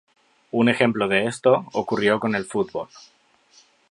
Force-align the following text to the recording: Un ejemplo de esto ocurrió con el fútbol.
Un 0.49 0.67
ejemplo 0.67 1.07
de 1.07 1.27
esto 1.27 1.67
ocurrió 1.73 2.19
con 2.19 2.33
el 2.33 2.45
fútbol. 2.45 2.87